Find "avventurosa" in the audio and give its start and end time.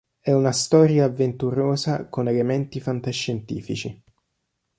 1.05-2.07